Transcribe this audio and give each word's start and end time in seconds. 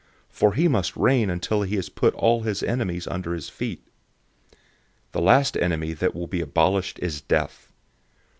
015:025 0.31 0.35
For 0.39 0.53
he 0.55 0.67
must 0.67 0.97
reign 0.97 1.29
until 1.29 1.61
he 1.61 1.75
has 1.75 1.89
put 1.89 2.15
all 2.15 2.41
his 2.41 2.63
enemies 2.63 3.05
under 3.07 3.35
his 3.35 3.49
feet. 3.49 3.83
015:026 4.51 4.55
The 5.11 5.21
last 5.21 5.57
enemy 5.57 5.93
that 5.93 6.15
will 6.15 6.25
be 6.25 6.41
abolished 6.41 6.97
is 7.03 7.21
death. 7.21 7.71